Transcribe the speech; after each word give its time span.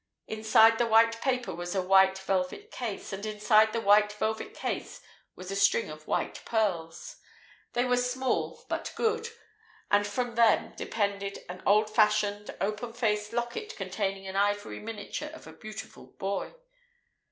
Inside 0.25 0.79
the 0.79 0.87
white 0.87 1.21
paper 1.21 1.53
was 1.53 1.75
a 1.75 1.81
white 1.83 2.17
velvet 2.17 2.71
case, 2.71 3.13
and 3.13 3.23
inside 3.23 3.71
the 3.71 3.79
white 3.79 4.11
velvet 4.11 4.55
case 4.55 4.99
was 5.35 5.51
a 5.51 5.55
string 5.55 5.91
of 5.91 6.07
white 6.07 6.41
pearls. 6.43 7.17
They 7.73 7.85
were 7.85 7.97
small, 7.97 8.65
but 8.67 8.93
good, 8.95 9.27
and 9.91 10.07
from 10.07 10.33
them 10.33 10.73
depended 10.75 11.41
an 11.47 11.61
old 11.67 11.87
fashioned, 11.87 12.49
open 12.59 12.93
faced 12.93 13.31
locket 13.31 13.75
containing 13.75 14.25
an 14.27 14.35
ivory 14.37 14.79
miniature 14.79 15.29
of 15.35 15.45
a 15.45 15.53
beautiful 15.53 16.07
boy. 16.07 16.55